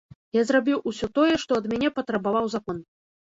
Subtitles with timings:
[0.35, 2.83] Я зрабіў усё тое, што ад мяне патрабаваў закон.